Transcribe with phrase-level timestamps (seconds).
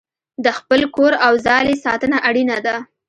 [0.43, 2.75] د خپل کور او ځالې ساتنه اړینه ده.